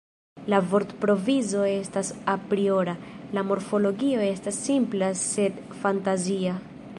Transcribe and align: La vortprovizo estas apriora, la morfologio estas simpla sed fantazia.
La 0.51 0.59
vortprovizo 0.69 1.65
estas 1.73 2.09
apriora, 2.33 2.95
la 3.39 3.45
morfologio 3.51 4.25
estas 4.31 4.59
simpla 4.71 5.11
sed 5.25 5.61
fantazia. 5.85 6.57